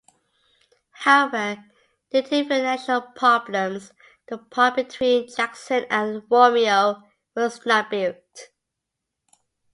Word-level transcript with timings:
However, 0.93 1.63
due 2.09 2.23
to 2.23 2.43
financial 2.45 3.01
problems, 3.15 3.93
the 4.27 4.39
part 4.39 4.75
between 4.77 5.27
Jackson 5.29 5.85
and 5.91 6.23
Romeo 6.27 7.03
was 7.35 7.63
not 7.67 7.91
built. 7.91 8.47